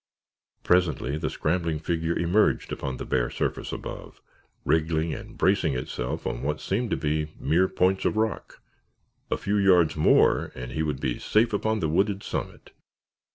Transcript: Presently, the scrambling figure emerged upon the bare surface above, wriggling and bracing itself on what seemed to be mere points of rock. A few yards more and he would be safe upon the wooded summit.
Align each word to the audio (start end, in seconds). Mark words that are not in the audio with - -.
Presently, 0.63 1.19
the 1.19 1.29
scrambling 1.29 1.77
figure 1.77 2.17
emerged 2.17 2.71
upon 2.71 2.97
the 2.97 3.05
bare 3.05 3.29
surface 3.29 3.71
above, 3.71 4.19
wriggling 4.65 5.13
and 5.13 5.37
bracing 5.37 5.75
itself 5.75 6.25
on 6.25 6.41
what 6.41 6.59
seemed 6.59 6.89
to 6.89 6.97
be 6.97 7.35
mere 7.37 7.67
points 7.67 8.03
of 8.03 8.17
rock. 8.17 8.63
A 9.29 9.37
few 9.37 9.57
yards 9.57 9.95
more 9.95 10.51
and 10.55 10.71
he 10.71 10.81
would 10.81 10.99
be 10.99 11.19
safe 11.19 11.53
upon 11.53 11.81
the 11.81 11.87
wooded 11.87 12.23
summit. 12.23 12.71